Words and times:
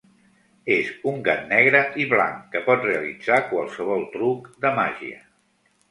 És 0.75 0.87
un 1.11 1.19
gat 1.27 1.43
negre 1.51 1.83
i 2.05 2.09
blanc 2.15 2.49
que 2.55 2.63
pot 2.71 2.83
realitzar 2.91 3.41
qualsevol 3.53 4.07
truc 4.19 4.53
de 4.67 4.77
màgia. 4.83 5.27